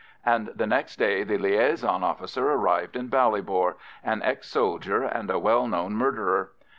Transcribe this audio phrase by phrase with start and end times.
[0.25, 5.67] And the next day the liaison officer arrived in Ballybor—an ex soldier and a well
[5.67, 6.53] known murderer.